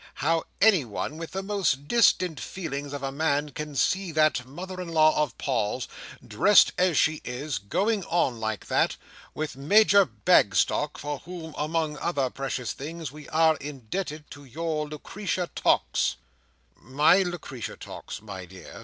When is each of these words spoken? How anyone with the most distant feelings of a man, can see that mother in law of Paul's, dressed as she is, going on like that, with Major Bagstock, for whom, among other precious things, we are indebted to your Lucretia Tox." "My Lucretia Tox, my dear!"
How 0.15 0.45
anyone 0.59 1.17
with 1.19 1.29
the 1.29 1.43
most 1.43 1.87
distant 1.87 2.39
feelings 2.39 2.91
of 2.91 3.03
a 3.03 3.11
man, 3.11 3.49
can 3.49 3.75
see 3.75 4.11
that 4.13 4.47
mother 4.47 4.81
in 4.81 4.87
law 4.89 5.21
of 5.21 5.37
Paul's, 5.37 5.87
dressed 6.27 6.71
as 6.75 6.97
she 6.97 7.21
is, 7.23 7.59
going 7.59 8.03
on 8.05 8.39
like 8.39 8.65
that, 8.65 8.97
with 9.35 9.55
Major 9.55 10.03
Bagstock, 10.05 10.97
for 10.97 11.19
whom, 11.19 11.53
among 11.55 11.99
other 11.99 12.31
precious 12.31 12.73
things, 12.73 13.11
we 13.11 13.29
are 13.29 13.57
indebted 13.57 14.31
to 14.31 14.43
your 14.43 14.87
Lucretia 14.87 15.51
Tox." 15.53 16.15
"My 16.77 17.21
Lucretia 17.21 17.77
Tox, 17.77 18.23
my 18.23 18.45
dear!" 18.45 18.79